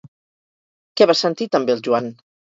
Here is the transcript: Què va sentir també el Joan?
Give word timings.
Què 1.01 1.07
va 1.11 1.15
sentir 1.19 1.47
també 1.57 1.75
el 1.75 1.85
Joan? 1.89 2.09